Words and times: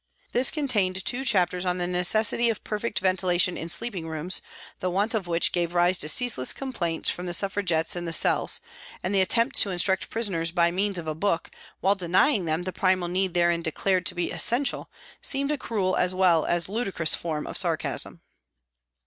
This 0.31 0.49
con 0.49 0.67
tained 0.67 1.03
two 1.03 1.23
chapters 1.23 1.63
on 1.63 1.77
the 1.77 1.85
necessity 1.85 2.49
of 2.49 2.63
perfect 2.63 2.97
ventilation 2.97 3.55
in 3.55 3.69
sleeping 3.69 4.07
rooms, 4.09 4.41
the 4.79 4.89
want 4.89 5.13
of 5.13 5.27
which 5.27 5.51
gave 5.51 5.75
rise 5.75 5.95
to 5.99 6.09
ceaseless 6.09 6.53
complaints 6.53 7.11
from 7.11 7.27
the 7.27 7.35
Suffragettes 7.35 7.95
in 7.95 8.05
the 8.05 8.11
cells, 8.11 8.61
and 9.03 9.13
the 9.13 9.21
attempt 9.21 9.57
to 9.57 9.69
instruct 9.69 10.09
prisoners 10.09 10.49
by 10.49 10.71
means 10.71 10.97
of 10.97 11.05
a 11.05 11.13
book, 11.13 11.51
while 11.81 11.93
denying 11.93 12.45
them 12.45 12.63
the 12.63 12.73
primal 12.73 13.09
need 13.09 13.35
therein 13.35 13.61
declared 13.61 14.07
to 14.07 14.15
be 14.15 14.31
essential, 14.31 14.89
seemed 15.21 15.51
a 15.51 15.57
cruel 15.59 15.95
as 15.95 16.15
well 16.15 16.47
as 16.47 16.63
a 16.67 16.71
rather 16.71 16.77
ludicrous 16.79 17.13
form 17.13 17.45
of 17.45 17.55
sarcasm. 17.55 18.21